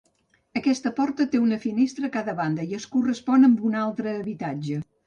Aquesta 0.61 0.91
porta 0.99 1.27
té 1.35 1.41
una 1.43 1.59
finestra 1.67 2.09
a 2.09 2.15
cada 2.17 2.35
banda, 2.43 2.67
i 2.73 2.79
es 2.81 2.91
correspon 2.97 3.51
amb 3.51 3.65
un 3.71 3.81
altre 3.87 4.19
habitatge. 4.25 4.87